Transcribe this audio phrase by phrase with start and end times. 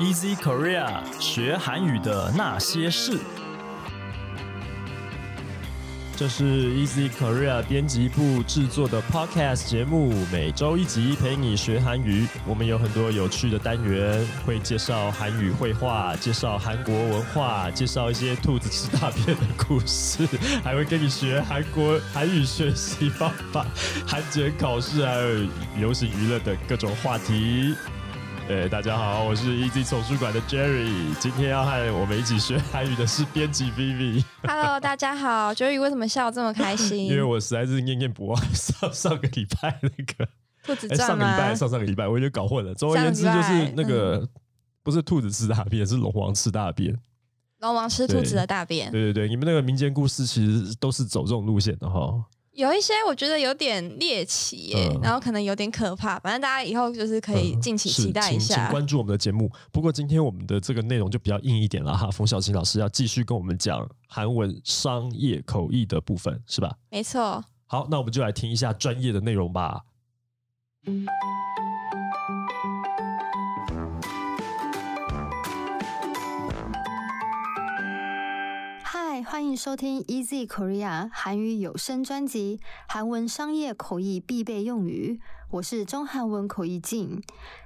[0.00, 3.18] Easy Korea 学韩语的那些事。
[6.16, 12.26] 这是 Easy Korea 编辑部制作的 Podcast 节目，每周一集陪你学韩语。
[12.46, 20.26] 我们有很多有趣的单元，会介绍韩语绘画，介绍韩国文化，介绍一些兔子吃大便的故事，
[20.64, 23.66] 还会跟你学韩国韩语学习方法、
[24.06, 25.46] 韩检考试，还有
[25.76, 27.74] 流行娱乐的各种话题。
[28.50, 34.24] 哎，大家好，我是 Easy 丛书馆的 Jerry，今天要和我们一起学韩语的是编辑 Vivi。
[34.42, 37.06] Hello，大家好，Jerry 为什么笑得这么开心？
[37.06, 40.28] 因为我实在是念念不忘上上个礼拜那个，
[40.64, 41.16] 兔子哎，上？
[41.16, 42.74] 个礼拜上上个礼拜我有点搞混了。
[42.74, 44.28] 总而言之，就是那个、
[44.82, 46.98] 不是兔子吃大便，是龙王吃大便。
[47.60, 52.12] 龙王吃兔子的大便，对对对，你们那个民间故事其实都是走这种路线的哈。
[52.60, 56.18] 有一些我觉得有点猎奇耶，嗯然后可能有点可怕。
[56.18, 58.68] 反正大家以后就是可以嗯敬请期待一请请。
[58.68, 59.50] 关注我们的节目。
[59.72, 62.10] 不过今天我们的这个内容就比较硬一点了哈。
[62.10, 66.76] 冯小琴老师要继续跟我们讲韩文商业口译的部分，是吧？
[66.90, 69.80] 没错，好，那我们就来听一下专业的内容吧。
[79.22, 85.20] 欢迎收听 Easy Korea 韩语有声专辑，韩文商业口译必备用语。
[85.50, 87.22] 我是中韩文口译静。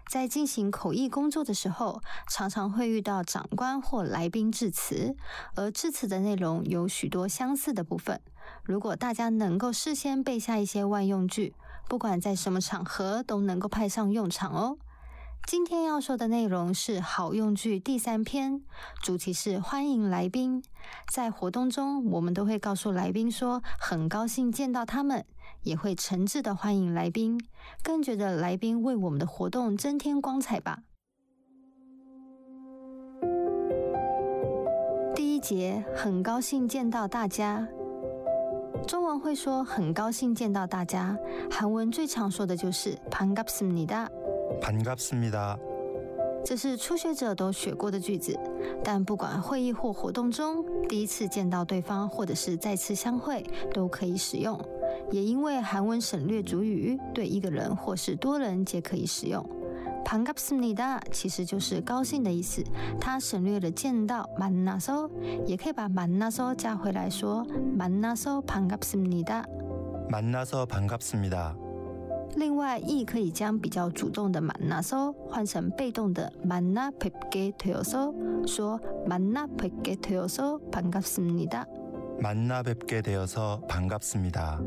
[0.08, 5.16] 在进行口译工作的时候，常常会遇到长官或来宾致辞，
[5.54, 8.20] 而致辞的内容有许多相似的部分。
[8.62, 11.54] 如果大家能够事先背下一些万用句，
[11.88, 14.78] 不管在什么场合都能够派上用场哦。
[15.47, 18.61] 今天要说的内容是好用句第三篇，
[19.01, 20.63] 主题是欢迎来宾。
[21.11, 25.25] 在活动中，我们都会告诉来宾说很高兴见到他们，
[25.63, 27.39] 也会诚挚的欢迎来宾，
[27.81, 30.83] 更觉得来宾为我们的活动增添光彩吧。
[35.15, 37.67] 第一节，很高兴见到大家。
[38.87, 41.17] 中文会说很高兴见到大家，
[41.49, 44.07] 韩文最常说的就是반갑습니다。
[44.61, 45.57] 반갑습니다.
[46.45, 48.37] 这是初学者都学过的句子，
[48.83, 53.43] 但不管会议或活动中，第一次见到对方或者是再次相会，
[53.73, 54.57] 都可以使用。
[55.11, 59.45] 也因为韩文省略主语，对一个人或是多人皆可以使用。
[60.05, 62.63] 반갑습니다其实就是高兴的意思，
[62.99, 65.09] 它省略了见到만나서，
[65.45, 67.45] 也可以把만나서加回来说
[67.77, 69.43] 만나서반갑습니다。
[70.09, 71.62] 만나서 반갑습니다.
[72.35, 78.13] 另外，亦可以将比较主动的만나서换成被动的만나뵙게되어서，
[78.45, 81.65] 说만나뵙게되어서 반갑습니다。
[82.21, 84.59] 만나 뵙게 되어서 반갑습니다.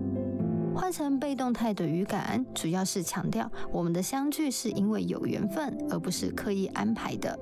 [0.75, 7.39] 换成被动态的语感，主要是强调我们的相聚是因为有缘分，而不是刻意安排的。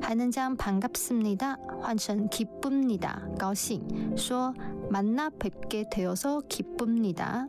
[0.00, 3.82] 还能将반갑습니다换成기쁩니다，高兴，
[4.14, 4.52] 说
[4.90, 7.48] 만나뵙게되어서 기쁩니다。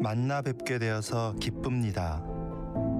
[0.00, 2.22] 만나 뵙게 되어서 기쁩니다.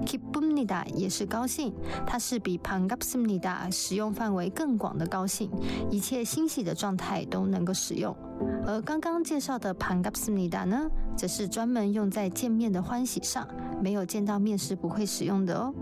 [0.05, 1.73] 기쁩니다也是高兴，
[2.05, 5.51] 它是比반갑습니다使用范围更广的高兴，
[5.91, 8.15] 一切欣喜的状态都能够使用。
[8.65, 13.45] 而刚刚介绍的반갑습니다呢，则是专门用在见面的欢喜上，
[13.81, 15.73] 没有见到面时不会使用的哦。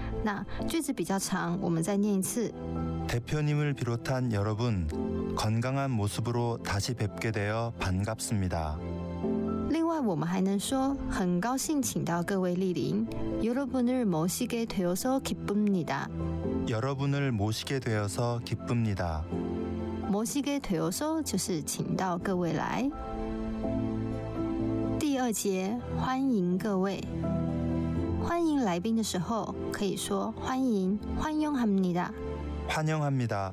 [0.22, 2.52] 那句子比较长，我们再念一次。
[3.06, 4.88] 대표님을 비롯한 여러분,
[5.36, 8.78] 건강한 모습으로 다시 뵙게 되어 반갑습니다.
[9.70, 13.06] 另外，我们还能说很高兴请到各位莅临。
[13.42, 16.08] 여러분을모시게되어서기쁩니다。
[16.68, 19.24] 여러분을 모시게 되어서 기쁩니다.
[20.10, 22.90] 모시게되어서就是请到各位来。
[24.98, 27.00] 第二节，欢迎各位。
[28.22, 32.10] 欢迎来宾的时候，可以说欢迎，欢迎합니다。
[32.68, 33.52] 환영합니다。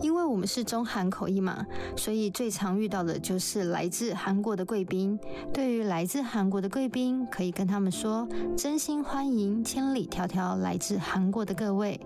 [0.00, 1.66] 因为我们是中韩口译嘛，
[1.96, 5.18] 所以最常遇到的就是来自韩国的贵宾。
[5.52, 12.00] 对于来自韩国的贵宾，可以跟他们说：“真心欢迎千里迢迢来自韩国的各位。”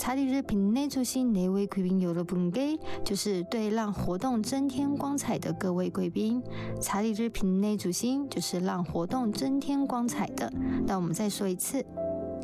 [0.00, 6.42] 자리를빛내주신네위귀빈여러분 께， 就是对让活动增添光彩的各位贵宾。
[6.80, 10.52] 자리를빛내주신就是让活动增添光彩的。
[10.86, 11.84] 那我们再说一次。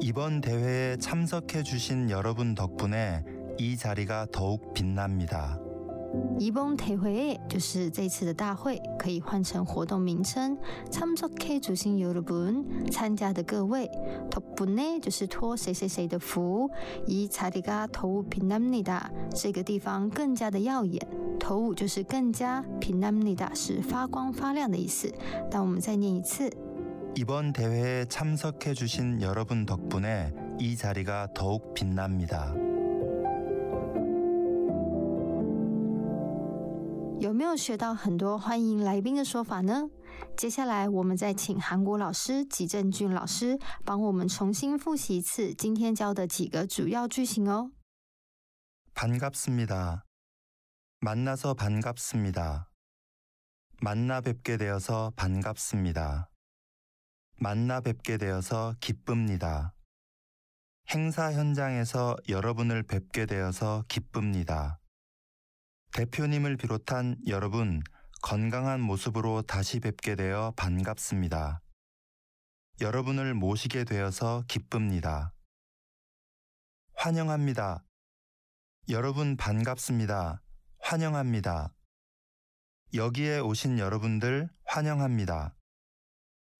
[0.00, 3.24] 이번 대회에 참석해 주신 여러분 덕분에
[3.58, 5.58] 이 자리가 더욱 빛납니다.
[6.38, 10.56] 이번 대회就是这次的大会，可以换成活动名称。
[10.90, 13.90] 참석해주신여러분，参加的各位，
[14.30, 16.70] 덕분에就是托谁谁谁的福。
[17.06, 21.00] 이자리가더욱빛납니 다， 这个地方更加的耀眼。
[21.40, 25.12] 더욱就是更加，빛납니다是发光发亮的意思。
[25.50, 26.48] 但我们再念一次。
[27.16, 32.67] 이번 대회에 참석해 주신 여러분 덕분에 이 자리가 더욱 빛납니다.
[37.20, 39.88] 有没有学到很多欢迎来宾的说法呢？
[40.36, 47.70] 接下来我们再请韩国老师吉正俊老师帮我们重新复习一次今天教的几个主要句型哦。
[48.94, 50.04] 반갑습니다.
[51.00, 52.68] 만나서 반갑습니다.
[53.80, 56.30] 만나 뵙게 되어서 반갑습니다.
[57.40, 59.74] 만나 뵙게 되어서 기쁩니다.
[60.90, 64.78] 행사 현장에서 여러분을 뵙게 되어서 기쁩니다.
[65.93, 67.81] 대표님을 비롯한 여러분
[68.21, 71.61] 건강한 모습으로 다시 뵙게 되어 반갑습니다.
[72.79, 75.33] 여러분을 모시게 되어서 기쁩니다.
[76.93, 77.83] 환영합니다.
[78.89, 80.41] 여러분 반갑습니다.
[80.79, 81.73] 환영합니다.
[82.93, 85.55] 여기에 오신 여러분들 환영합니다.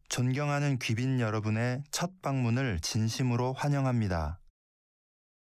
[0.09, 4.39] 존경하는 귀빈 여러분의 첫 방문을 진심으로 환영합니다.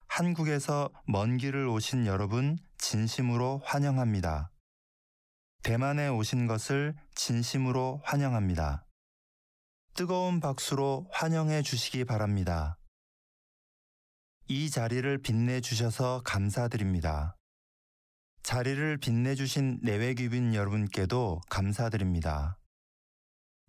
[0.07, 4.51] 한국에서 먼 길을 오신 여러분 진심으로 환영합니다.
[5.61, 8.85] 대만에 오신 것을 진심으로 환영합니다.
[9.93, 12.77] 뜨거운 박수로 환영해 주시기 바랍니다.
[14.47, 17.35] 이 자리를 빛내주셔서 감사드립니다.
[18.41, 22.57] 자리를 빛내주신 내외귀빈 여러분께도 감사드립니다.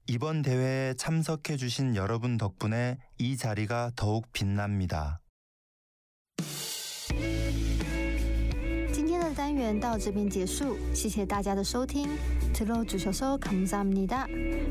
[0.07, 5.21] 이번 대회에 참석해주신 여러분 덕분에 이 자리가 더욱 빛납니다.
[9.80, 12.09] 到这边结束，谢谢大家的收听。
[12.54, 14.09] TRO 主手，come on。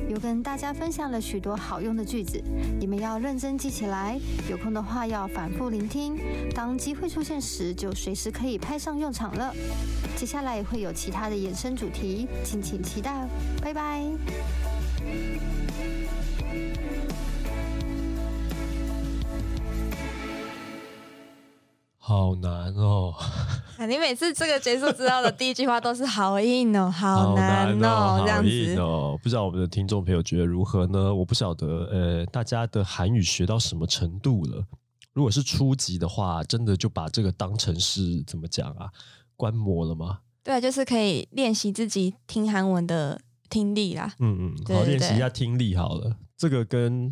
[0.10, 2.42] 又跟大家分享了许多好用的句子，
[2.80, 4.20] 你们要认真记起来。
[4.50, 6.18] 有空的话要反复聆听，
[6.54, 9.54] 当机会出现时就随时可以派上用场了。
[10.16, 13.28] 接下来会有其他的衍生主题，敬请期待。
[13.62, 14.04] 拜拜！
[22.10, 23.14] 好难哦，
[23.78, 28.76] 啊，你每次这个结束之后的第一句话都是好硬哦， 好难哦，这样子。
[28.82, 29.16] 哦。
[29.22, 31.14] 不知道我们的听众朋友觉得如何呢？
[31.14, 34.66] 我不晓得，呃，大家的韩语学到什么程度了？
[35.14, 38.90] 如果是初级的话，真的就把这个当成是怎么讲啊？
[39.36, 40.22] 观摩了吗？
[40.44, 44.12] 对，就是可以练习自己听韩文的听力啦。
[44.18, 46.16] 嗯嗯，好，练习一下听力好了。
[46.36, 47.12] 这个跟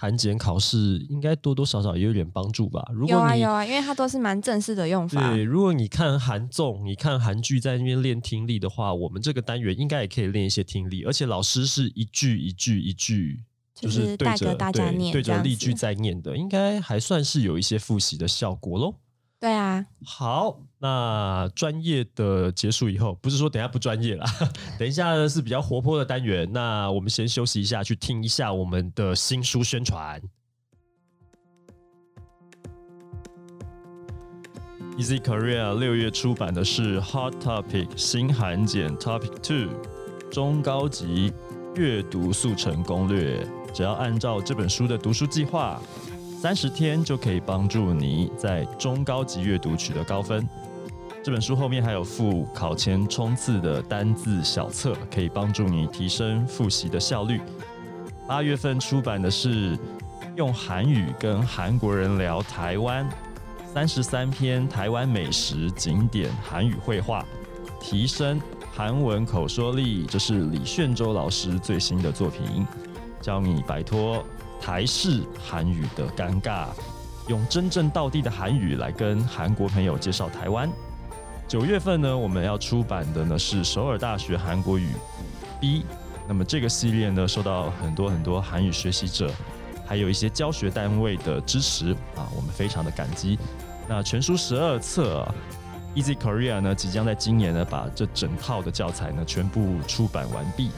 [0.00, 2.82] 韩检考试应该多多少少也有点帮助吧。
[2.90, 5.30] 如果你有啊有啊，因为它都是蛮正式的用法。
[5.30, 13.42] 对，如果你看韩综，你看韩剧，在那边练听力的话，我们这个单元应该也可以练一些听力，而且老师是一句一句一句，
[13.74, 18.94] 就是是对着带着大家对对念这样子着例句在念的，应该还算是有一些复习的效果喽。
[19.40, 24.26] 对啊，好，那专业的结束以后，不是说等下不专业啦，
[24.78, 26.46] 等一下呢是比较活泼的单元。
[26.52, 30.20] 那我们先休息一下，去听一下我们的新书宣传。
[34.98, 39.72] Easy Korea 六月出版的是 Hot Topic 新韩检 Topic Two
[40.30, 41.32] 中高级
[41.76, 45.80] 阅读速成攻略，只要按照这本书的读书计划，
[46.40, 50.48] 三十天就可以帮助你在中高级阅读取得高分。
[51.22, 57.42] 这本书后面还有附考前冲刺的单字小册，可以帮助你提升复习的效率。
[58.26, 59.78] 八月份出版的是
[60.34, 63.06] 用韩语跟韩国人聊台湾，
[63.74, 67.22] 三十三篇台湾美食景点韩语绘画，
[67.78, 68.40] 提升
[68.72, 70.06] 韩文口说力。
[70.06, 72.66] 这是李炫洲老师最新的作品，
[73.20, 74.24] 教你摆脱
[74.60, 76.66] 台式韩语的尴尬，
[77.28, 80.70] 用真正道地的韩语来跟韩国朋友介绍台湾。
[81.48, 84.90] 九月份呢，我们要出版的呢是首尔大学韩国语
[85.60, 85.84] B。
[86.28, 89.28] 那么这个系列呢，受到很多很多韩语学习者，
[89.84, 93.36] 还有一些教学单位的支持啊，我们非常的感激。
[93.88, 95.26] 那全书十二册、
[95.96, 100.70] ，Easy Korea 呢，即将在今年呢把这整套的教材呢全部出版完毕。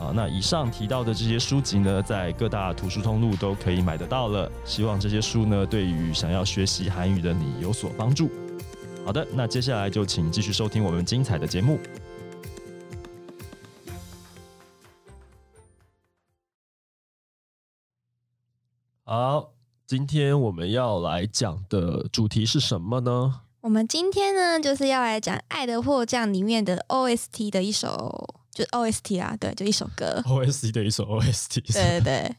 [0.00, 4.50] 啊，那以上提到的这些书籍呢，在各大图书通路都可以买得到了。
[4.64, 8.30] 希望这些书呢，对于想要学习韩语的你有所帮助。
[9.04, 11.80] 好的，那接下来就请继续收听我们精彩的节目。
[19.02, 19.52] 好，
[19.86, 23.40] 今天我们要来讲的主题是什么呢？
[23.62, 30.20] 我们今天呢，就是要来讲《爱的迫降》里面的 OST 的一首，就 OST 啊，对，就一首歌。
[30.26, 32.36] OST 的一首 OST， 对对对，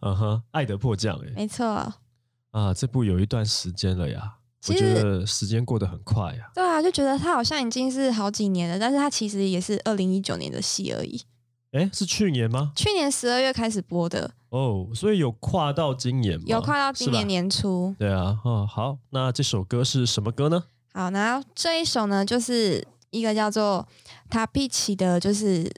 [0.00, 1.66] 嗯哼，《爱的迫降》哎，没错。
[2.52, 4.36] 啊，这部有一段时间了呀，
[4.68, 6.50] 我觉得时间过得很快呀。
[6.54, 11.20] 对啊，就觉得它好像已经是好几年了，但是它其实也是二零一九年的戏而已。
[11.72, 12.72] 哎，是去年吗？
[12.74, 16.44] 去年十二月开始播的，哦，所以有跨到今年吗？
[16.46, 17.94] 有跨到今年年初。
[17.98, 20.64] 对啊，哦，好，那这首歌是什么歌呢？
[20.94, 23.86] 好，然后这一首呢，就是一个叫做
[24.28, 25.70] 塔皮奇的，就是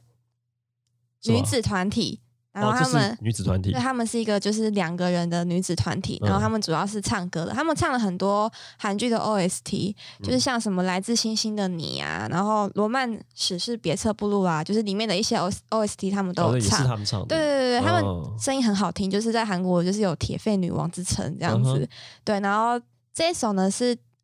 [1.25, 2.21] 女子团体，
[2.53, 3.19] 然后他们是。
[3.21, 16.87] 女子团体对，他们是一个就是两个人的女子团体，然后嗯他们主要是唱歌的，他们唱了很多韩剧的 OST，就是嗯像什么《来自星星的你》啊，然后《罗曼史诗别册部落》啊，就是里面的一些 O OST 他们都有唱。
[16.87, 17.27] 他们唱的。
[17.27, 21.79] 对对对对，他们哦声音很好听，就是在韩国就是有铁肺女王之称这样子。
[21.79, 21.89] 嗯
[22.25, 22.81] 对，然后
[23.13, 23.97] 这一首呢是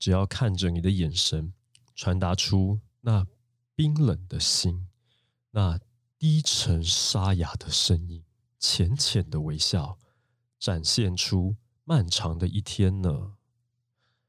[0.00, 1.52] 只要看着你的眼神，
[1.94, 3.26] 传达出那
[3.76, 4.88] 冰冷的心，
[5.50, 5.78] 那
[6.18, 8.24] 低沉沙哑的声音，
[8.58, 9.98] 浅浅的微笑，
[10.58, 11.54] 展现出
[11.84, 13.32] 漫长的一天呢。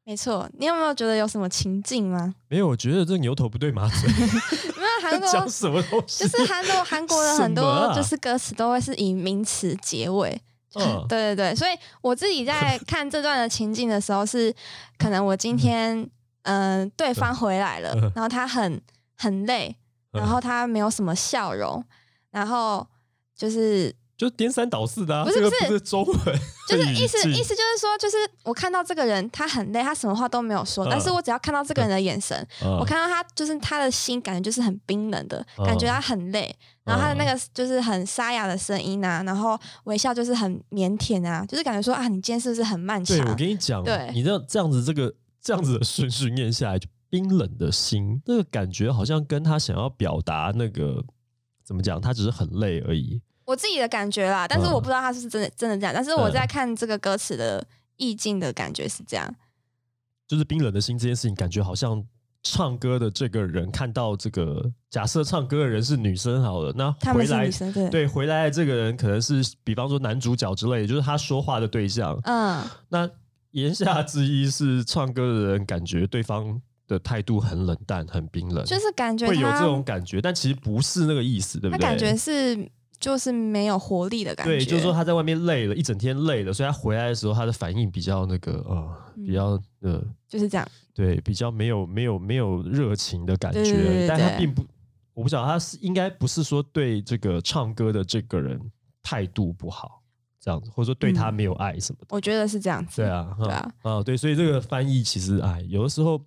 [0.04, 2.36] 没错，你有没有觉得有什么情境吗？
[2.50, 4.10] 没有，我觉得这牛头不对马嘴，
[4.76, 6.28] 没有韩国 讲什么东西？
[6.28, 10.42] 就是韩国韩国的很多就是歌词都会是以名词结尾。
[10.76, 11.06] 嗯。
[11.10, 14.54] 对对对，所以我自己在看这段的情境的时候是，
[14.98, 15.98] 可能我今天
[16.44, 18.82] 嗯、呃对方回来了嗯，然后他很
[19.18, 19.76] 很累，
[20.14, 20.20] 嗯。
[20.22, 21.84] 然后他没有什么笑容，
[22.32, 22.86] 然后
[23.36, 26.16] 就是就颠三倒四的、不是不是中文，
[26.70, 30.90] 就是意思意思就是说，就是我看到这个人他很累，他什么话都没有说，嗯。
[30.92, 32.78] 但是我只要看到这个人的眼神，嗯。
[32.78, 35.66] 我看到他就是他的心感觉就是很冰冷的，嗯。
[35.66, 43.28] 感觉他很累，然后他的那个就是很沙哑的声音啊，然后微笑就是很腼腆啊，就是感觉说啊，你今天是不是很漫长对，？
[43.28, 44.12] 我跟你讲，对。
[44.14, 51.04] 你这样这样子，这个这样子的顺序念下来，就冰冷的心，那个感觉好像跟他想要表达那个
[51.66, 53.20] 怎么讲，他只是很累而已。
[53.46, 57.66] 我自己的感觉啦，但是嗯我不知道他是不是真的真的这样，但是我在看这个歌词的
[57.98, 59.36] 意境的感觉是这样。
[60.28, 62.02] 就是冰冷的心这件事情，感觉好像
[62.44, 72.18] 唱歌的这个人看到这个，假设唱歌的人是女生好了，那他回来们是女生，对，对回来的这个人可能是比方说男主角之类的，就是他说话的对象。
[72.24, 73.10] 嗯， 那
[73.52, 81.82] 言下之意是，唱歌的人感觉对方的态度很冷淡、很冰冷，就是感觉会有这种感觉，但其实不是那个意思，对不对？
[81.82, 82.56] 他感觉是
[83.02, 90.66] 就是没有活力的感觉，对，就是说他在外面累了一整天累了，所以他回来的时候，他的反应比较那个呃，嗯比较呃，就是这样。
[90.94, 94.64] 对，比较没有没有没有热情的感觉，对对对对但他对并不，
[95.14, 98.60] 我不晓得他是应该不是说对这个唱歌的这个人
[99.02, 100.04] 态度不好
[100.40, 102.08] 这样子，或者说对他嗯没有爱什么的。
[102.10, 103.02] 我觉得是这样子。
[103.02, 106.22] 对啊，对啊，啊，对，所以这个翻译其实哎，有的时候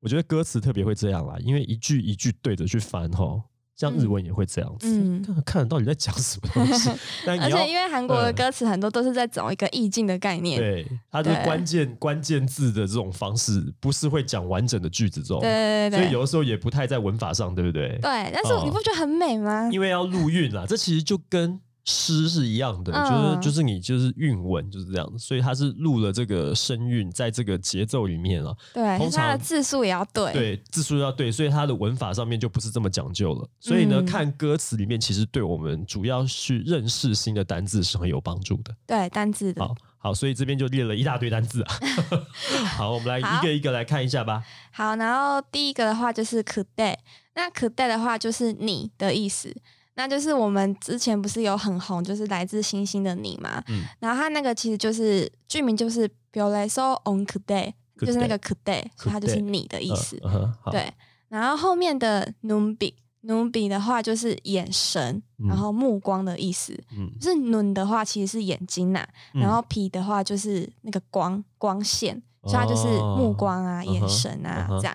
[0.00, 3.40] 我觉得歌词特别会这样啦，因为一句一句对着去翻哈，
[3.76, 5.22] 像日文也会这样子，嗯。
[5.22, 6.90] 看看得到底在讲什么东西，
[7.26, 8.34] 但而且因为韩国的嗯。
[8.34, 11.44] 歌词很多都是在找一个意境的概念，对它的对。
[11.44, 17.98] 关键关键字的这种方式，不是会讲完整的句子这种，对对对对所以有的时候也不太在文法上，对不对？
[18.00, 19.68] 对，但是哦你不觉得很美吗？
[19.72, 30.32] 因为要录韵啦，这其实就跟诗是一样的，嗯就是就是你就是韵文就是这样子，所以它是录了这个声韵在这个节奏里面啊，对，通它的常字数也要对。
[30.32, 33.48] 对字数要对，所以它的文法上面就不是这么讲究了。
[33.60, 38.74] 所以呢，嗯看歌词里面其实对我们主要去认识新的单字是很有帮助的。
[38.86, 39.64] 对单字的。
[39.64, 41.74] 好好，所以这边就列了一大堆单字啊。
[42.76, 44.42] 好，我们来一个一个来看一下吧。
[44.72, 46.96] 好，然后第一个的话就是 could day，
[47.34, 49.54] 那 could day 的话就是你的意思，
[49.96, 53.84] 那就是我们之前不是有很红，就是来自星星的你嘛，嗯。
[53.98, 60.18] 然后它那个其实就是剧名就是 b i o l e s o on could day，就是那个 could day，所以它就是你的意思。
[60.22, 60.92] 嗯嗯对，
[61.28, 62.92] 然后后面的 numbi
[63.24, 65.48] numbi 的话就是眼神，嗯。
[65.48, 66.78] 然后目光的意思。
[66.96, 67.10] 嗯。
[67.18, 69.40] 就是 nun 的话其实是眼睛呐、嗯。
[69.40, 74.94] 然后 p 的话就是那个光光线，所以它就是目光啊、哦眼神啊、嗯这样。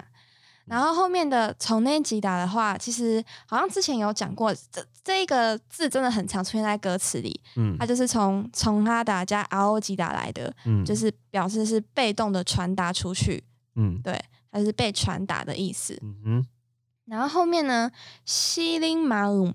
[0.65, 7.75] 然后后面的从那吉达的话，其实好像之前有讲过，这这一个字真的很常出现在歌词里，嗯。
[7.79, 10.85] 它就是从从哈达加 R O 吉达来的，嗯。
[10.85, 13.43] 就是表示是被动的传达出去，
[13.75, 14.01] 嗯。
[14.01, 15.97] 对，它是被传达的意思。
[16.01, 16.47] 嗯哼。
[17.05, 17.91] 然后后面呢，
[18.23, 19.53] 西林马鲁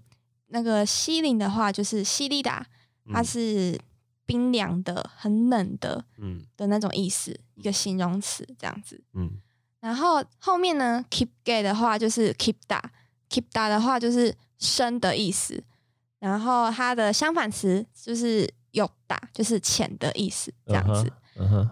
[0.49, 2.67] 那个西林的话就是西利达，
[3.13, 3.25] 它嗯。
[3.25, 3.81] 是
[4.27, 6.43] 冰凉的、很冷的嗯。
[6.57, 9.01] 的那种意思，一个形容词这样子。
[9.15, 9.41] 嗯
[9.87, 12.83] 然后后面呢，keep gay 的话就是 keep 大
[13.31, 15.63] ，keep 大的话就是生的意思。
[16.19, 21.13] 然后它的相反词就是有大，就是浅的意思，这样子。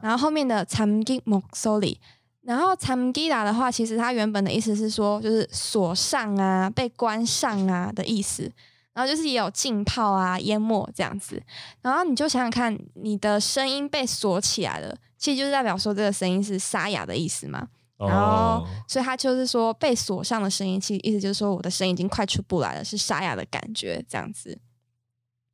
[0.01, 2.01] 然后后面的 tamgi m o o l i
[2.43, 8.49] 然后 tamgi 的话，其实它原本的意思是说，就是锁上啊，被关上啊的意思。
[8.93, 11.43] 然后就是也有浸泡啊、淹没这样子，
[11.83, 17.67] 然后你就想想看，你的声音被锁起来了，其实就是代表说这个声音是沙哑的意思嘛。
[17.99, 24.59] 然后哦，所以他就是说被锁上的声音，其实意思就是说我的声音已经快出不来了，是沙哑的感觉这样子。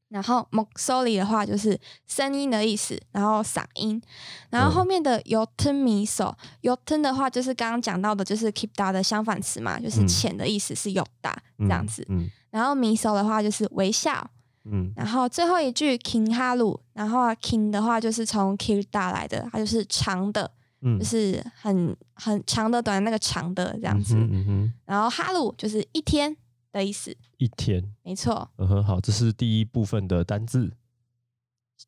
[0.09, 4.03] 然后 m o s o l i 的话就是声音的意思，然后嗓音，
[4.51, 10.09] 然后后面的 yoten miso yoten 的话就是刚刚讲到的，就是 keep da 的相反词嘛，就是嗯。
[10.09, 12.05] 浅的意思是 yoda 这样子。
[12.09, 14.29] 嗯然后 miso 的话就是微笑，
[14.65, 14.93] 嗯。
[14.97, 20.51] 然后最后一句 king 哈鲁，然后 king 的话就是从 kill da 来的，它就是长的，
[20.83, 24.15] 嗯就是很很长的短那个长的这样子。
[24.15, 26.37] 嗯哼嗯哼，然后哈鲁就是一天
[26.73, 27.93] 的意思，一天。
[28.03, 28.51] 没错。
[28.57, 30.73] 嗯哼，好，这是第一部分的单字。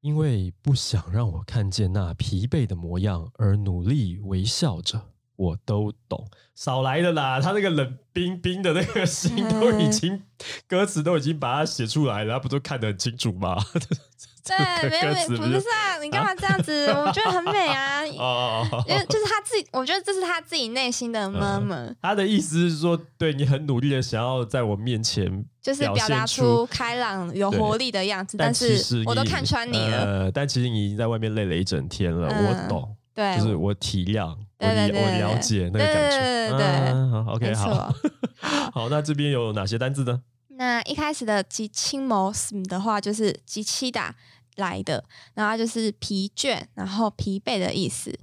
[0.00, 6.30] 因为不想让我看见那疲惫的模样而努力微笑着，我都懂。
[6.54, 10.22] 少来的啦，他那个冷冰冰的那个心都已经
[10.66, 13.62] 歌词都已经把它写出来了，他不都看得很清楚吗？
[14.45, 16.87] 对，没有不不是啊，你干嘛这样子？
[16.93, 29.97] 我觉得很美啊，哦哦哦因为就是他自己，我觉得这是他自己内心的 murmur，他的意思是说，对你很努力的想要在我面前就是表现达出开朗、有活力的样子，但是我都看穿你了。
[30.05, 36.19] 呃，但其实你已经在外面累了一整天了，嗯我懂，对，就是我体谅，我我了解那个对感觉。
[36.19, 37.93] 对对对嗯好，OK，好。
[38.71, 40.21] 好，那这边有哪些单字呢？
[40.57, 42.31] 那一开始的吉青谋
[42.69, 44.15] 的话，就是吉七打
[44.55, 48.17] 来的，然后就是疲倦，然后疲惫的意思。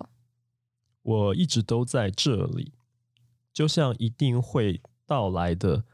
[1.03, 2.73] 我一直都在这里，
[3.53, 5.85] 就像一定会到来的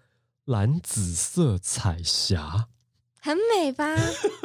[0.45, 2.69] 蓝紫色彩霞。
[3.21, 3.97] 很美吧？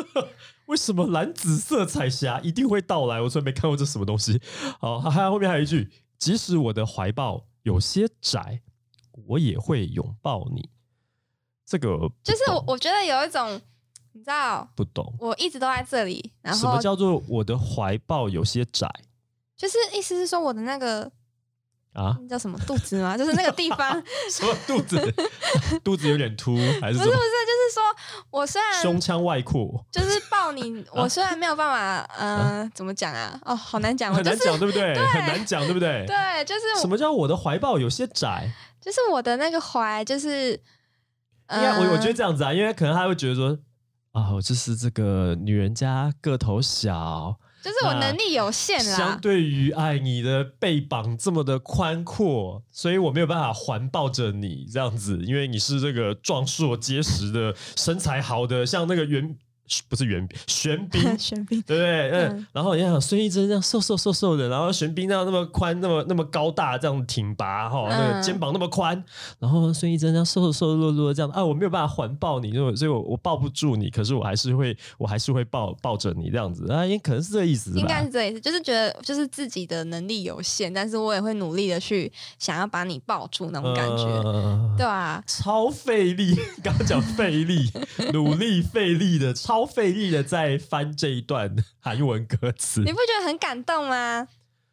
[0.67, 3.19] 为什么蓝紫色彩霞一定会到来？
[3.21, 4.41] 我从来没看过这什么东西。
[4.79, 8.61] 好，还有后面还有一句：即使我的怀抱有些窄，
[9.11, 10.69] 我也会拥抱你。
[11.74, 13.60] 这个就是我，我觉得有一种，
[14.12, 18.88] 你知道，不懂我一直都在这里，然后什么叫做我的怀抱有些窄
[19.56, 21.10] 就是意思是说我的那个
[21.94, 22.16] 啊？
[22.20, 23.18] 那叫什么肚子吗？
[23.18, 24.96] 就是那个地方， 什么肚子？
[25.82, 27.18] 肚子有点凸 还是不是不是，？
[27.44, 27.82] 就是说
[28.30, 29.84] 我虽然胸腔外扩？
[29.90, 33.36] 就是抱你， 我虽然没有办法，呃，怎么讲啊？
[33.44, 34.94] 哦，好难讲，很难讲，对不对？
[35.08, 36.06] 很难讲，对不对？
[36.06, 38.48] 对，就是什么叫我的怀抱有些窄？
[38.80, 40.60] 就是我的那个怀，就是，
[41.50, 43.58] 因为我我觉得得这样子啊，因为可能他会觉得说
[44.12, 49.20] 啊，我就是这个女人家个头小，就是我能力有限啦相。
[49.20, 59.36] 对于爱你的背膀这么的宽阔，所以我没有办法环抱着你这样子，因为你是这个壮硕结实的身材好的，像那个袁
[59.88, 61.02] 不是袁玄彬。
[61.18, 62.10] 玄彬，对不对？
[62.10, 62.46] 嗯，嗯。
[62.52, 68.22] 然后你想孙艺珍这样瘦瘦瘦瘦的，然后玄彬那样那么宽、那么那么高大，这样挺拔哈，那个嗯。
[68.22, 69.02] 肩膀那么宽，
[69.38, 87.70] 然后孙艺珍这样瘦瘦瘦弱弱的这样啊，我没有办法环抱你，所以我所以我我抱不住你，可是我还是会我还是会抱抱着你这样子啊，因为可能是这个意思吧，应该是这意思，就是觉得就是自己的能力有限，但是我也会努力的去想要把你抱住那种感觉，呃对啊，超费力， 刚刚讲费力，
[88.12, 94.26] 努力费力的，超费力的在翻这一段韩文歌词你，不觉得很感动吗？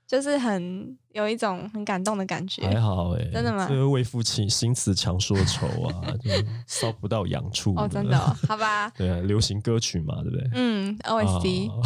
[0.07, 2.61] 就是很有一种很感动的感觉。
[2.63, 6.29] 还好哎、真的吗这个为父亲心慈强说愁啊， 就
[6.67, 10.49] 烧不到痒处哦，真的、哦，好吧， 对啊，流行歌曲嘛，对不对？
[10.53, 11.79] 嗯，OSD，、啊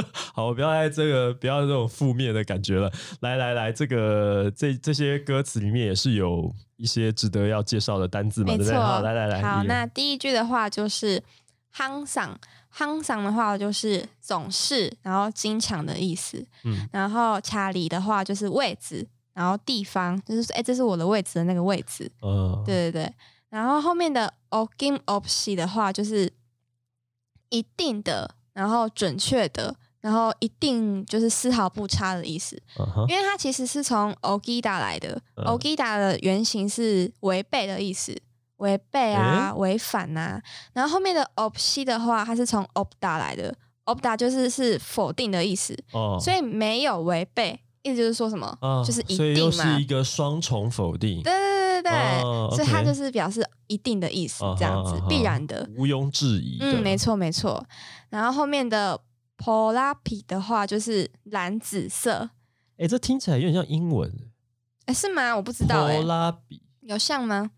[0.32, 2.90] 好，不要在这个不要这种负面的感觉了。
[3.20, 8.74] 来来来，这个这这些歌词里面也是有一些值得要介绍的单字嘛，对不对？
[8.74, 11.22] 好，来来来，好，那第一句的话就是
[11.76, 12.38] “夯上”，
[12.74, 16.44] 夯上的话就是总是，然后经常的意思。
[16.64, 22.10] 嗯然后查理的话就是位置，然后地方，就是说，哎，这是我的位置的那个位置。
[22.20, 23.14] 呃，对对对。
[23.48, 26.30] 然后后面的 o g i m o p s i 的话就是
[27.50, 32.60] 一定的，然后准确的，然后一定就是丝毫不差的意思。
[33.08, 38.20] 因为它其实是从 ogida 来的、嗯 o g i d a 的原型是违背的意思，
[38.56, 40.40] 违背啊，违反啊。
[40.72, 49.86] 然后后面的 o p s i 的话，它是从 opda 来的 opda 就是是否定的意思，哦，所以没有违背，意思就是说什么，啊就是一所以又定嘛是一。
[49.86, 51.92] 个双重否定，对对对对对，
[52.22, 55.68] 哦所以它 OK 就是表示一定的意思，啊这样子、哈啊哈必然的。
[55.76, 57.64] 毋庸置疑的，嗯，没错没错。
[58.08, 58.98] 然后后面的
[59.38, 62.30] polapi 的话就是蓝紫色，
[62.78, 64.12] 哎，这听起来有点像英文，
[64.86, 65.36] 哎，是吗？
[65.36, 67.50] 我不知道哎、波拉比有像吗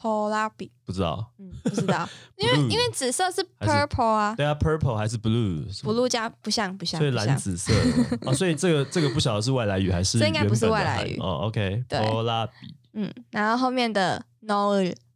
[0.00, 4.34] ？polapi，不知道，嗯，不知道， 因为 Blue 因为紫色是还是 purple 啊。
[4.36, 7.26] 对啊，purple 还是 blue？，blue 加不像不像，所以不像。
[7.26, 7.72] 蓝紫色。
[7.72, 11.18] 的啊，所以这个这个不晓得是外来语还是这应该不是原本的外来语。
[11.20, 11.46] 哦。
[11.46, 12.00] OK，对。
[12.10, 14.72] 波拉比，嗯，然后后面的 no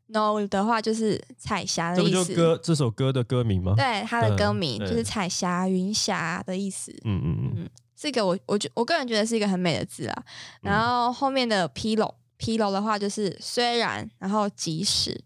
[0.08, 3.74] no 的话就是彩霞这不的意思，就歌这首歌的歌名吗？
[3.76, 4.96] 对，它的歌嗯名就对。
[4.96, 6.92] 是彩霞、云霞的意思。
[7.04, 10.22] 嗯嗯嗯，嗯，是一个我我觉我个人觉得是一个很美的字啊。
[10.62, 10.70] 嗯。
[10.70, 11.96] 然后后面的披
[12.36, 15.22] 披劳的话就是虽然，然后即使，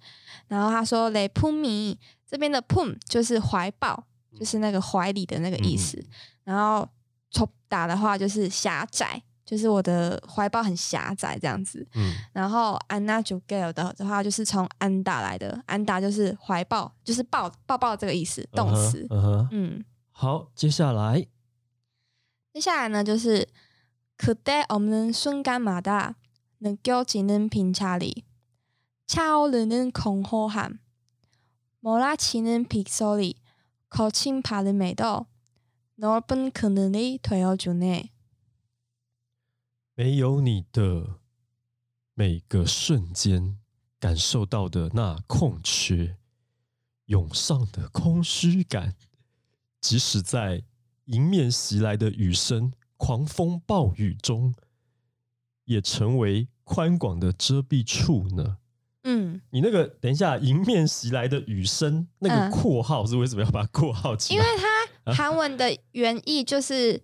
[0.46, 4.04] 然后他说雷扑米这边的扑就是怀抱，
[4.38, 6.02] 就是那个怀里的那个意思。
[6.44, 6.88] 然后
[7.30, 11.86] 从打的话就是狭窄，就是我的怀抱很狭窄这样子。
[12.32, 19.06] 然后安娜朱盖尔的话就是从安打来的，安打就是怀抱，就是抱抱抱这个意思，动词。
[19.10, 21.26] 嗯哼，嗯，好，接下来
[22.52, 23.46] 接下来呢就是
[24.16, 26.14] 可带我们瞬干马的？
[26.59, 28.13] 느껴지는 빈자리,
[29.05, 30.79] 차오르는 공허함,
[31.81, 33.35] 몰아치는 빗소리,
[33.89, 35.25] 거친 발음에도
[35.95, 38.09] 넓은 그늘이 되어주네.
[39.95, 41.19] 没有你的
[42.15, 43.59] 每个瞬间，
[43.99, 46.17] 感受到的那空缺，
[47.05, 48.95] 涌上的空虚感，
[49.79, 50.63] 即使在
[51.05, 54.55] 迎面袭来的雨声、狂风暴雨中，
[55.68, 58.56] 也成为宽广的遮蔽处呢。
[59.04, 64.46] 嗯，你那个等一下，迎面袭来的雨声，那个嗯括号是为什么要把它括号起因为？
[65.04, 67.00] 它韩文的原意就是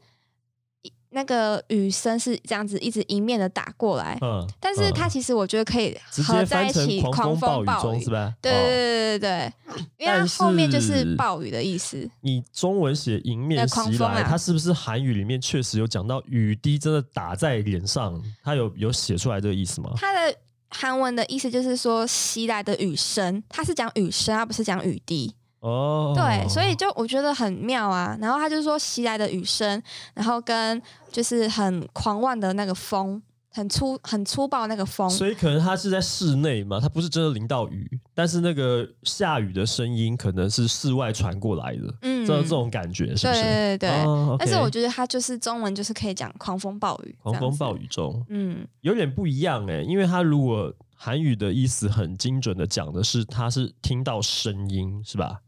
[1.15, 8.11] 那个雨声是这样子一直迎面的打过来，嗯，但是它嗯其实我觉得可以直合接翻成在一起，狂狂风暴暴雨中是？
[8.11, 8.35] 吧？
[8.43, 9.53] 对哦对对对对，
[9.99, 12.09] 因为它但后面就是是暴雨的意思。
[12.21, 18.21] 你中文写迎面袭来，它是不是韩语里面确实有讲到雨滴真的打在脸上？
[18.43, 19.93] 它有有写出来这个意思吗？
[19.97, 20.37] 它的
[20.69, 25.33] 韩文的意思就是说袭来的雨声，它是讲雨声，它不是讲雨滴。
[25.65, 28.15] 哦，对，所以就我觉得很妙啊。
[28.21, 35.09] 然后他就说袭来的雨声，然后跟就是很狂妄的那个风，很粗很粗暴那个风。
[35.09, 43.43] 所以可能他是在室内嘛，他不是真的淋到雨，但是那个下雨的声音可能是室外传过来的，嗯这这种感觉是不对是？
[43.43, 43.91] 对对对。
[44.05, 47.87] 哦但是我觉得他就是中文就是可以讲狂风暴雨，狂风暴雨。
[47.87, 55.39] 中嗯，有点不一样哎，因为他如果韩语的意思很精准的讲的是，他是听到声音是吧？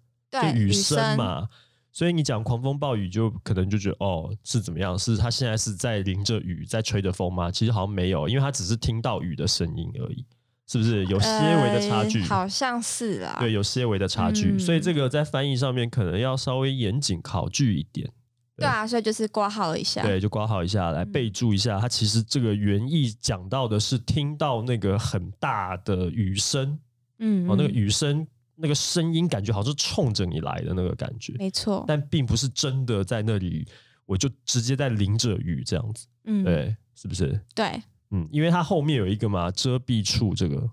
[0.42, 1.16] 就对，雨声声。
[1.16, 1.48] 嘛。
[1.92, 4.98] 所以你讲狂风暴雨，就可能就觉得哦是怎么样？
[4.98, 7.50] 是他现在是在淋着雨，在吹着风吗？
[7.50, 10.22] 其实好像没有，因为他只是听到雨的声音而已，
[10.68, 12.20] 是不是有些微的差距？
[12.20, 13.38] 呃好像是啦。
[13.40, 18.10] 对，有些微的差距，嗯所以这个在翻译上面可能要稍微严谨考据一点。
[18.58, 20.02] 对啊，所以就是挂号了一下。
[20.02, 26.78] 对，就挂号一下来嗯备注一下，它其实这个原意讲到的是听到那个很大的雨声，
[27.20, 28.26] 嗯，哦，那个嗯雨声
[28.58, 33.66] 那个声音感觉好像是冲着你来的那个感觉，没错，但并不是真的在那里，
[34.06, 37.38] 我就直接在淋着雨这样子，嗯，对，是不是？
[37.54, 40.68] 对，嗯，因为它后面有一个嘛遮蔽处，这个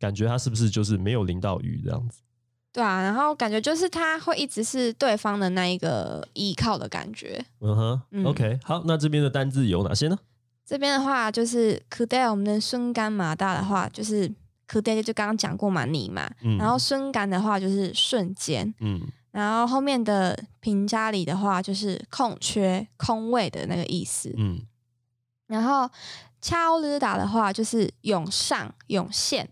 [0.00, 2.20] 感觉它是不是就是没有淋到雨这样子？
[2.72, 7.44] 对啊，然后感觉就是他会一直是对方的那一个依靠的感觉。
[7.60, 10.18] 嗯哼，OK，好，那这边的单字有哪些呢？
[10.66, 14.32] 这边的话就是，可带我们的顺杆马大的话就是。
[14.68, 19.00] 可爹就刚刚讲过嘛，你嘛，然后瞬感的话就是瞬间，嗯，
[19.32, 24.60] 然后后面的评价里的话就是空缺、空位的那个意思，嗯，
[25.46, 25.90] 然后
[26.40, 29.48] 恰欧日打的话就是涌上、涌现，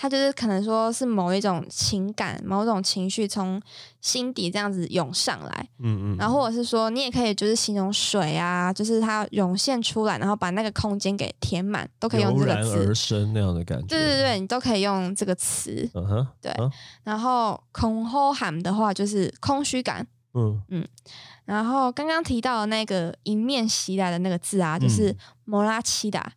[0.00, 3.60] 它就是可能说是某一种情感、某种情绪从
[4.00, 12.94] 心底这样子涌上来，嗯嗯，然后或者是说你也可以就是形容水啊，就是它涌现出来，然后把那个空间给填满，都可以用这个词而词。
[12.94, 15.90] 生那样的感觉，对对对，你都可以用这个词。
[15.94, 16.70] 嗯哼，对嗯
[17.02, 20.06] 然后空后喊的话就是空虚感。
[20.34, 20.86] 嗯
[21.44, 26.32] 然后刚刚提到的那个迎面袭来的那个字啊，就是摩拉奇达，嗯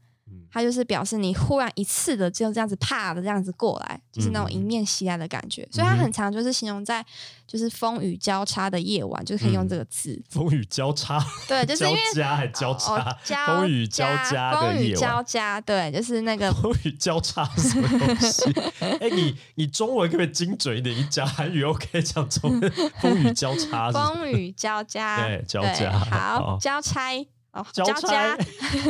[0.52, 5.68] 它就是表示你忽然一次的就这样子啪的这样子过来，就是那种迎面袭来的感觉。
[5.72, 7.06] 所以它很常就是形容在
[7.48, 10.22] 就是风雨交叉的夜晚，就是可以用这个字。
[10.30, 18.52] 风雨交叉， 对，就是交因为加还交叉哦，交风雨交加的风雨交加，对，就是那个 风雨交叉什么东西？
[19.00, 20.96] 哎、你你中文可不可以精准一点？
[20.96, 27.12] 你讲韩语 OK，讲中文风雨交叉风雨交加，对交对加好好交差
[27.54, 28.38] 哦，交加叉，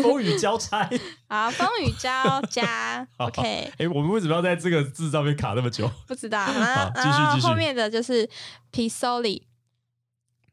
[0.03, 0.87] 风雨交差。
[1.27, 5.89] 好，风雨交加， OK，哎、我们为什么要在这个字上面卡那么久？
[6.07, 6.37] 不知道。
[6.53, 8.29] 然后继续继续然后后面的就是
[8.71, 9.41] p soli。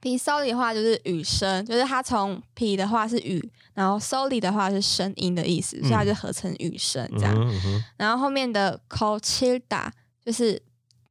[0.01, 7.35] p soli 的话就是雨声，就是它从 p 的话是雨，然后 soli 的话是声音的意思，所以它就合成雨声这样。
[7.35, 9.92] 嗯嗯然后后面的 c o c h i l d a
[10.25, 10.62] 就是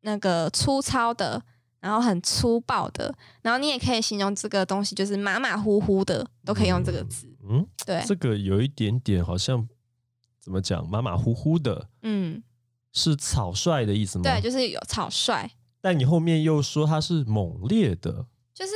[0.01, 1.41] 那个粗糙的，
[1.87, 7.33] 然后很粗暴的，然后你也可以形容这个东西就是马马虎虎的，都可以用这个字。
[7.49, 9.65] 嗯，对，这个有一点点好像
[10.37, 12.43] 怎么讲，马马虎虎的，嗯，
[12.91, 14.23] 是草率的意思吗？
[14.23, 18.73] 对，就是有草率，但你后面又说它是猛烈的，就是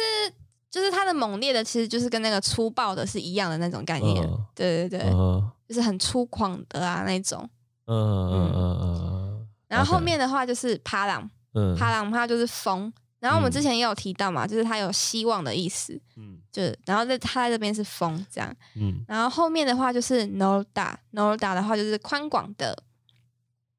[0.69, 4.23] 就是它的猛烈的，其实就是跟那个粗暴的是一样的那种概念。
[4.25, 7.49] 嗯对对对，嗯就是很粗犷的啊那种。
[7.87, 12.93] 嗯嗯嗯嗯嗯，然后后面的话就是趴浪，嗯帕朗它就是风。
[13.20, 18.54] 然后我们嗯之前也有提到嘛，就是它有希望的意思，嗯就是然后在它在这边是风这样。
[18.74, 22.84] 嗯然后后面的话就是 norda，norda 的话就是宽广的，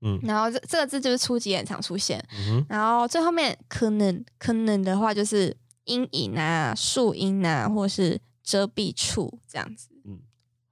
[0.02, 2.20] 嗯然后这这个字就是初级很常出现。
[2.34, 9.88] 嗯哼然后最后面可能可能的话就是阴影啊、树荫啊，或是遮蔽处这样子。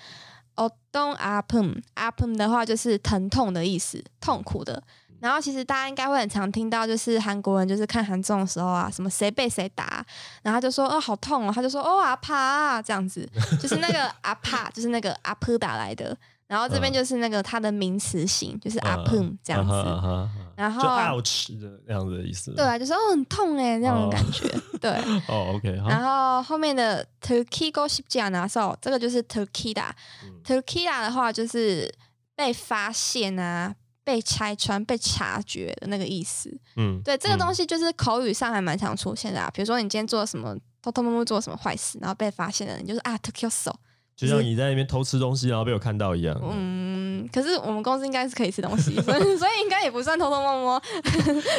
[0.56, 4.82] “odon apun”，apun 的话就是疼痛的意思，痛苦的。
[5.20, 10.04] 然后其实大家应该会很常听到，就是韩国人就是看韩综的时候啊，什么谁被谁打，
[10.42, 13.28] 然后他就说哦好痛哦，他就说哦阿帕啊这样子，
[13.60, 16.16] 就是那个阿帕就是那个阿扑打来的，
[16.46, 20.28] 然后这边嗯就是那个它的名词型，就是阿碰这样子。
[20.56, 22.52] 然后就 ouch 的那样子的意思。
[22.52, 24.46] 对，啊，就是哦很痛哎这样的感觉，
[24.78, 24.90] 对。
[25.26, 29.82] 哦，OK，然后后面的 Turkey go s h i p j a n a s o 这个就是 Turkey 的
[30.22, 31.90] 嗯 Turkey 的话就是
[32.36, 33.74] 被发现啊、
[34.10, 36.52] 被拆穿、被察觉的那个意思。
[36.74, 39.48] 嗯，对，这个东西，就是口语上还蛮常出现的啊。
[39.54, 43.72] 比如说你今天做了什么偷偷摸摸做了什么坏事，然后被发现了，你就是啊 Turkey so。
[44.19, 46.39] 就像你在那边偷吃东西，然后被我看到一样。
[46.41, 50.81] 嗯，可是我们公司应该是可以吃东西，所以 所以应该也不算偷偷摸摸。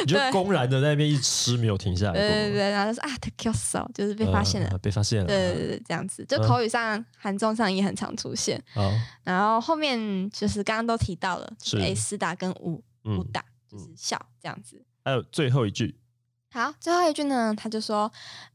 [0.01, 2.19] 你就对公然的在那边一直吃，没有停下来过。
[2.19, 4.69] 对对对，然后就是啊 Turkey so，就是被发现了。
[4.69, 5.27] 呃被发现了。
[5.27, 8.59] 对对对，这样子，就嗯口语上、韩中上也很常出现。
[8.73, 8.91] 好，
[9.23, 14.83] 然后后面就是刚刚都提到了，就是是诶斯打跟武武嗯，打，就是笑这样子。
[15.05, 15.95] 还有最后一句，
[16.51, 18.11] 好，最后一句呢，他就说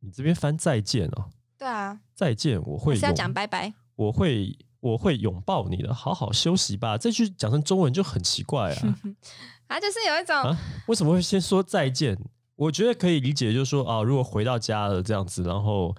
[0.00, 3.72] 你这边翻再见哦，对啊，再见，我会要讲拜拜。
[3.96, 6.96] 我会我会拥抱你的，好好休息吧。
[6.96, 8.98] 这句讲成中文就很奇怪啊，
[9.66, 12.16] 啊，就是有一种、啊为什么会先说再见？
[12.54, 15.94] 我觉得可以理解，就是说啊，如果回到家了这样子，然后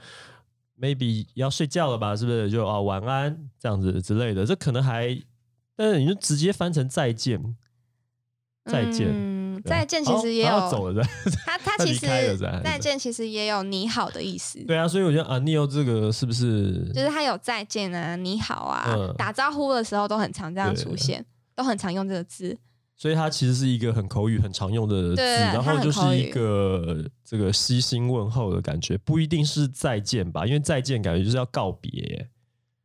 [0.79, 2.49] maybe 要睡觉了吧，是不是？
[2.49, 5.17] 就啊晚安这样子之类的，这可能还，
[5.75, 7.55] 但是你就直接翻成再见，
[8.65, 9.07] 再见。
[9.09, 11.03] 嗯，再见其好实也有，他走了，
[11.45, 12.07] 他他他其实
[12.63, 14.59] 再见其实也有你好的意思。
[14.65, 22.57] 对啊，所以我觉得啊 Neil 这个是不是就是他有再见啊，你好啊，嗯打招呼的时候都很常这样出现，都很常用这个字。
[23.01, 30.45] 所以它其实是一个很口语、很常用的字，对然它后就是一个这个悉心问候的感觉，不一定是再见吧？
[30.45, 32.27] 因为再见感觉就是要告别。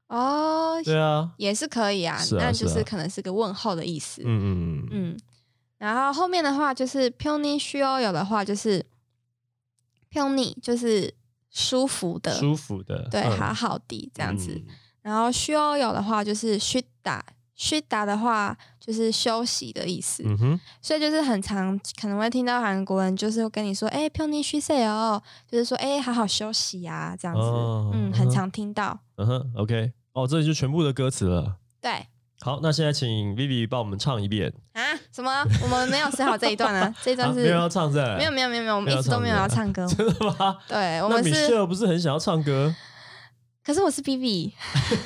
[0.07, 4.23] 哦，对啊，也是可以啊，那就是可能是个问候的意思。
[4.25, 5.17] 嗯嗯嗯，嗯，
[5.85, 8.85] 然后后面的话就是 p o n y 需要有的话就是
[10.11, 11.13] p o n y 就是
[11.51, 13.37] 舒服的，舒服的，对，嗯。
[13.39, 14.55] 好好的这样子。
[14.55, 14.67] 嗯。
[15.03, 17.23] 然后需要有的话就是 should 打
[17.59, 28.99] should 打的话就是休息的意思，嗯哼，所以就是很常可能会听到韩国人就是会跟你说，哎、p o n y 需睡哦，就是说，哎、好好休息呀、这样子，哦嗯，很常听到。
[29.17, 31.59] 嗯哼，OK，哦，这里就全部的歌词了。
[31.81, 32.07] 对
[32.45, 34.53] 好，那现在请 Vivi 帮我们唱一遍。
[34.75, 35.31] 啊，什么？
[35.63, 39.87] 我们没有写好这一段啊， 这一啊，段是、没有要唱是，没有没有没有没有，我们一直都没有要唱唱歌。
[39.97, 40.59] 真的吗？
[40.69, 42.75] 对，我们是，Michelle 不是很想要唱歌？
[43.65, 44.53] 可是我是 B B，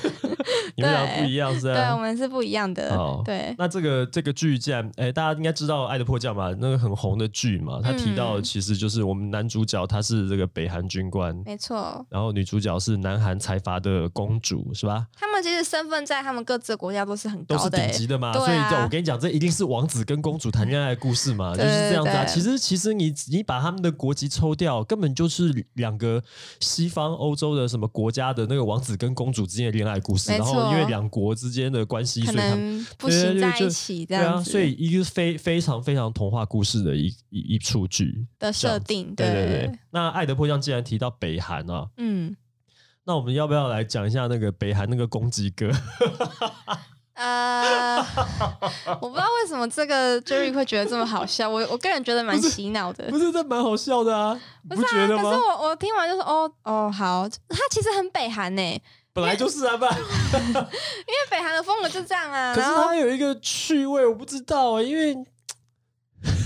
[0.74, 3.22] 你们俩不一样是吧对，我们是不一样的好。
[3.24, 12.04] 对，那这个这个剧既然，哎，大家应该知道《爱的迫降》嘛，那个很红的剧嘛，他提到其实就是我们男主角他是这个北韩军官，没错。
[12.10, 15.06] 然后女主角是南韩财阀的公主，是吧？
[15.14, 22.24] 他们其实身份在他们各自的国家都是很都是高的、欸，顶级的嘛，对啊所以这我跟你讲，这一定是王子跟公主谈恋爱的故事嘛，就是这样子啊。
[22.24, 26.20] 其实其实你你把他们的国籍抽掉，根本就是两个
[26.58, 32.86] 西方欧洲的什么国家的那个王子跟公主之间的恋爱故事，然后因为两国之间的关系，所以他们。
[32.96, 39.78] 不行在一起这对啊，所以一个非非常非常童话故事的一一一出剧的设定，对对对。
[39.90, 42.34] 那《爱的迫降》既然提到北韩啊，嗯，
[43.04, 45.70] 那我们要不要来讲一下那个北韩那个攻击歌？
[47.18, 47.96] 呃，
[49.02, 53.04] 我不知道为什么这个 Jerry 会觉得这么好笑，我我个人觉得蛮洗脑的。
[53.10, 54.40] 不是，这蛮好笑的啊，
[54.70, 55.22] 你不是啊，觉得吗？
[55.24, 58.80] 可是我我听完就说，哦哦，好，他其实很北韩呢，因
[59.12, 59.90] 本来就是啊，不因。
[60.54, 62.54] 为北韩的风格就这样啊。
[62.54, 65.16] 可是然后它有一个趣味，我不知道啊，因为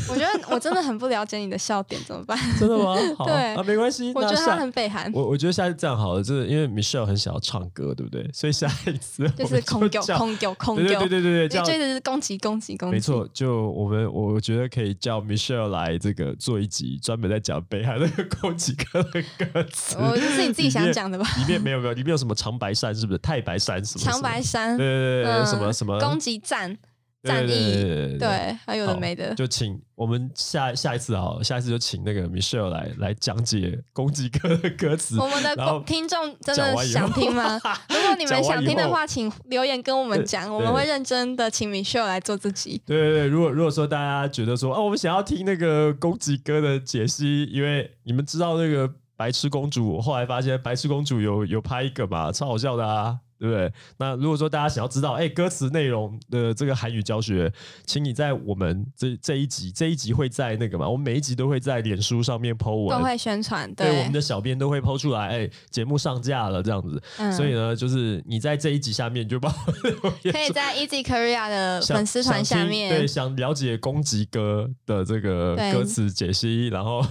[0.10, 2.38] 我觉得我真的很不了解你的笑点，怎么办？
[2.58, 2.96] 真的吗？
[3.18, 4.12] 好对啊，没关系。
[4.14, 8.28] 我觉得他很北韩，我我觉得下次这样好了，就是因为 Michelle 很想要唱歌，对不对？
[8.32, 19.96] 所以下一次就是空狗叫空狗空对对狗，对对对对，就叫就是攻击攻击攻击，没错，就我们我觉得可以叫 Michelle 来这个做一集专门在讲北韩那个攻击歌的歌词。
[19.98, 21.26] 我就是你自己想讲的吧？
[21.38, 23.18] 里面没有没有，里面有什么长白山是不是？
[23.18, 24.12] 太白山什么什么？
[24.12, 26.76] 长白山，对对对对，嗯什么什么攻击战，
[27.22, 29.34] 战对役，对对对对，还有的好没的。
[29.34, 35.18] 就请我们下下一次好了，下一次就请那个 Michelle 来来讲解攻击歌的歌词。
[35.18, 37.60] 我们的听众真的想听吗？
[37.88, 42.82] 如果你们想听的话，请留言跟我们讲，我们对会认真的请 Michelle 来做自己。
[42.84, 53.72] 对对对，如果如果说大家觉得说，哦，我们想要听那个攻击歌的解析，因为你们知道那个白痴公主，我后来发现白痴公主有有拍一个嘛，超好笑的啊，对不对？
[53.98, 57.52] 那如果说大家想要知道，哎，歌词内容的这个韩语教学，
[57.84, 67.32] 请你在我们这这一集这一集会在那个嘛，我们每一集都会在脸书上面 PO 文，都会宣传，对，我对们，的小编都会 PO 出来，哎，节目上架了这样子，嗯。
[67.32, 77.04] 所以呢，就是你在这一集下面就帮我留言可以在 Easy Korea 的粉丝团下想听对，想了解攻击歌的这个歌词解析，然后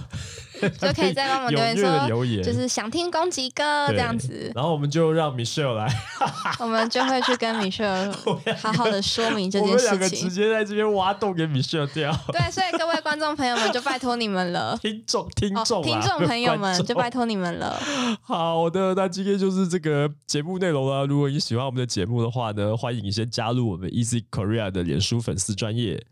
[0.80, 5.88] 就可以在帮我们留言说，留言就是想听攻击歌对这样子，然后我们就让 Michelle 来，
[6.58, 8.12] 我们就会去跟 Michelle
[8.56, 10.28] 好好的说明这件事情我们两个直。
[10.32, 12.10] 接在这边挖洞给 Michelle 掉。
[12.32, 14.76] 对，所以各位观众朋友们，就拜托你们了。
[14.80, 17.78] 听众，听哦，众、啊听众朋友观们，就拜托你们了。
[18.22, 21.04] 好的，那今天就是这个节目内容了。
[21.06, 26.02] 如果你喜欢我们的节目的话呢，欢迎你先加入我们 Easy Korea 的脸书粉丝专业。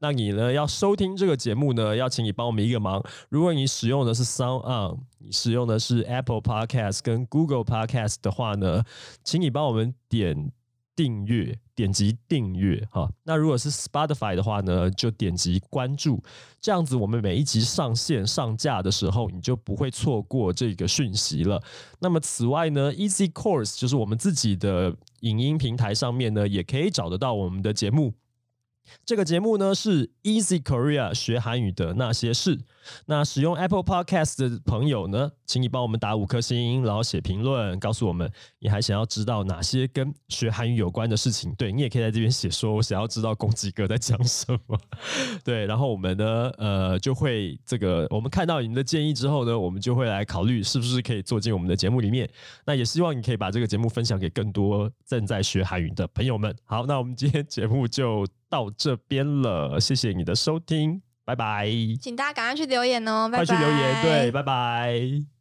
[0.00, 3.02] 那你呢要收听这个节目呢，要请你帮我们一个忙。
[3.28, 8.84] 如果你使用的是 Sound On，你使用的是 Apple Podcast 跟 Google Podcast 的话呢，
[9.24, 10.52] 请你帮我们点
[10.94, 13.10] 订阅，点击订阅哈。
[13.24, 16.22] 那如果是 Spotify 的话呢，就点击关注。
[16.60, 21.60] 这样子，我们每一集上线上架的时候，你就不会错过这个讯息了。
[22.00, 28.12] 那么此外呢，Easy Course 就是我们自己的影音平台上面呢，也可以找得到我们的节目。
[29.04, 32.58] 这个节目呢是 Easy Korea 学韩语的那些事。
[33.04, 38.30] 那使用 Apple Podcast 的朋友呢，请你帮我们打五颗星，然后写评论，告诉我们
[38.60, 41.54] 你还想要知道哪些跟学韩语有关的事情。
[41.56, 44.78] 对你也可以在这边写说，我想要知道公鸡哥在讲什么。
[45.44, 52.26] 对，然后我们呢，呃，就会这个我们看到你们的建议之后呢，我们就会来考虑是不是可以做进我们的节目里面。
[52.64, 56.56] 那也希望你可以把这个节目分享给更多正在学韩语的朋友们。
[56.64, 61.68] 好，那我们今天节目就到这边了，谢谢你的收听，拜拜，
[62.00, 63.44] 请大家赶快去留言哦，拜拜。
[63.44, 65.37] 快去留言，对，拜拜。